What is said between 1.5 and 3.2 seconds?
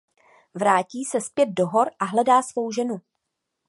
hor a hledá svou ženu.